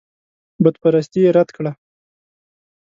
بتپرستي 0.63 1.19
یې 1.25 1.29
رد 1.37 1.49
کړه. 1.57 1.71